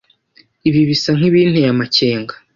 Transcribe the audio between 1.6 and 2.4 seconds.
amakenga.